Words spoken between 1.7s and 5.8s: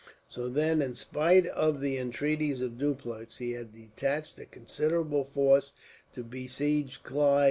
the entreaties of Dupleix, he had detached a considerable force